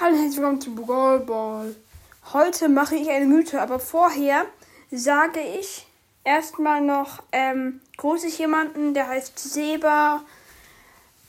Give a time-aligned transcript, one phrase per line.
[0.00, 1.76] Hallo, herzlich willkommen zu Brawl Ball.
[2.32, 4.44] Heute mache ich eine Mythe, aber vorher
[4.90, 5.86] sage ich
[6.24, 10.24] erstmal noch, ähm, grüße ich jemanden, der heißt Seba.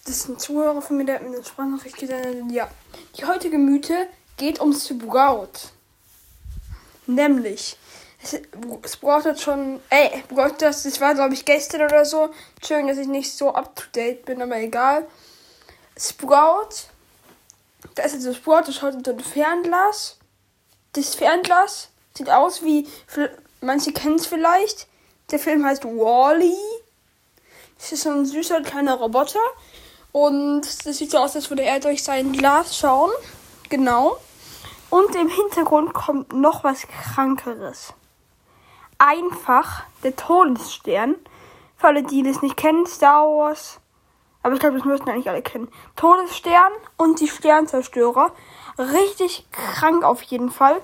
[0.06, 2.52] Das ist ein Zuhörer von mir, der hat mir eine Sprachnachricht gesendet.
[2.52, 2.68] Ja,
[3.16, 5.70] die heutige Mythe geht ums Sprout.
[7.06, 7.78] Nämlich,
[8.24, 8.42] es,
[8.82, 12.32] es braucht schon, ey, braucht das, das war glaube ich gestern oder so.
[12.66, 15.06] Schön, dass ich nicht so up to date bin, aber egal.
[15.96, 16.90] Sprout
[17.94, 20.17] da ist jetzt das Sprout, das schaut unter dem Fernglas.
[20.94, 22.88] Das Fernglas sieht aus wie,
[23.61, 24.88] manche kennen es vielleicht.
[25.31, 26.53] Der Film heißt Wally.
[26.53, 26.81] -E.
[27.77, 29.39] Das ist so ein süßer kleiner Roboter.
[30.11, 33.11] Und das sieht so aus, als würde er durch sein Glas schauen.
[33.70, 34.17] Genau.
[34.89, 37.94] Und im Hintergrund kommt noch was Krankeres.
[38.97, 41.16] Einfach der Todesstern.
[41.75, 43.80] Für alle, die das nicht kennen, Star Wars
[44.45, 45.70] aber ich glaube, das müssten eigentlich alle kennen.
[45.95, 48.31] Todesstern und die Sternzerstörer.
[48.77, 50.84] Richtig krank auf jeden Fall.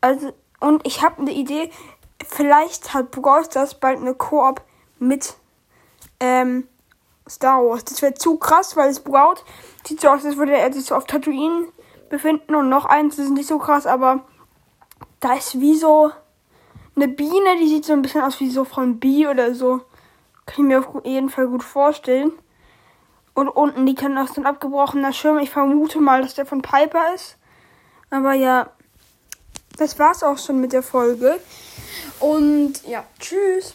[0.00, 1.70] Also, und ich habe eine Idee.
[2.26, 4.62] Vielleicht hat Brawl Stars bald eine Koop
[4.98, 5.34] mit
[6.20, 6.66] ähm,
[7.28, 7.84] Star Wars.
[7.84, 9.44] Das wäre zu krass, weil es braut.
[9.86, 11.66] Sieht so aus, als würde er sich so auf Tatooine
[12.08, 12.54] befinden.
[12.54, 14.24] Und noch eins, das ist nicht so krass, aber
[15.20, 16.12] da ist wie so
[16.96, 19.82] eine Biene, die sieht so ein bisschen aus wie so von Bee oder so.
[20.46, 22.32] Kann ich mir auf jeden Fall gut vorstellen.
[23.34, 25.38] Und unten liegt dann noch so ein abgebrochener Schirm.
[25.38, 27.36] Ich vermute mal, dass der von Piper ist.
[28.10, 28.70] Aber ja,
[29.76, 31.40] das war's auch schon mit der Folge.
[32.20, 33.72] Und ja, tschüss.